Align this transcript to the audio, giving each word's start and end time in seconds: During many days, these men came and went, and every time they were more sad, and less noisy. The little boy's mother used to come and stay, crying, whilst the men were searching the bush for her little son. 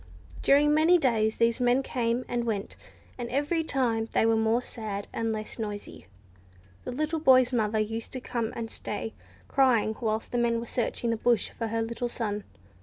During 0.41 0.73
many 0.73 0.97
days, 0.97 1.35
these 1.35 1.59
men 1.59 1.83
came 1.83 2.25
and 2.27 2.43
went, 2.43 2.75
and 3.19 3.29
every 3.29 3.63
time 3.63 4.09
they 4.13 4.25
were 4.25 4.35
more 4.35 4.63
sad, 4.63 5.05
and 5.13 5.31
less 5.31 5.59
noisy. 5.59 6.07
The 6.85 6.91
little 6.91 7.19
boy's 7.19 7.53
mother 7.53 7.77
used 7.77 8.11
to 8.13 8.19
come 8.19 8.51
and 8.55 8.71
stay, 8.71 9.13
crying, 9.47 9.95
whilst 10.01 10.31
the 10.31 10.39
men 10.39 10.59
were 10.59 10.65
searching 10.65 11.11
the 11.11 11.17
bush 11.17 11.51
for 11.51 11.67
her 11.67 11.83
little 11.83 12.09
son. 12.09 12.45